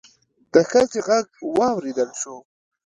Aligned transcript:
د 0.53 0.55
ښځې 0.69 0.99
غږ 1.07 1.27
واوريدل 1.57 2.09
شو. 2.21 2.35